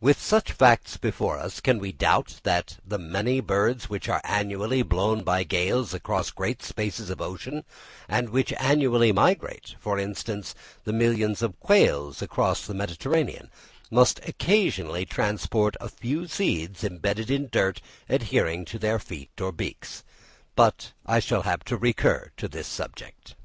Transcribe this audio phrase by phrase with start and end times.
[0.00, 4.82] With such facts before us, can we doubt that the many birds which are annually
[4.82, 7.62] blown by gales across great spaces of ocean,
[8.08, 15.88] and which annually migrate—for instance, the millions of quails across the Mediterranean—must occasionally transport a
[15.88, 20.02] few seeds embedded in dirt adhering to their feet or beaks?
[20.56, 23.36] But I shall have to recur to this subject.